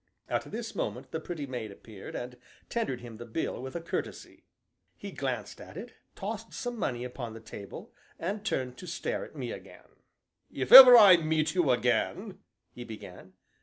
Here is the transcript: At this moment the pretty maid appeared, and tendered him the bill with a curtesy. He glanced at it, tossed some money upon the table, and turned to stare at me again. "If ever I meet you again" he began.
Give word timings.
At 0.27 0.45
this 0.49 0.73
moment 0.73 1.11
the 1.11 1.19
pretty 1.19 1.45
maid 1.45 1.69
appeared, 1.71 2.15
and 2.15 2.35
tendered 2.69 3.01
him 3.01 3.17
the 3.17 3.25
bill 3.27 3.61
with 3.61 3.75
a 3.75 3.81
curtesy. 3.81 4.45
He 4.97 5.11
glanced 5.11 5.61
at 5.61 5.77
it, 5.77 5.93
tossed 6.15 6.55
some 6.55 6.79
money 6.79 7.03
upon 7.03 7.35
the 7.35 7.39
table, 7.39 7.93
and 8.17 8.43
turned 8.43 8.79
to 8.79 8.87
stare 8.87 9.23
at 9.23 9.35
me 9.35 9.51
again. 9.51 9.97
"If 10.49 10.71
ever 10.71 10.97
I 10.97 11.17
meet 11.17 11.53
you 11.53 11.69
again" 11.69 12.39
he 12.73 12.83
began. 12.83 13.33